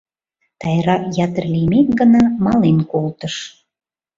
[0.61, 0.95] Тайра
[1.25, 3.35] ятыр лиймек гына мален колтыш.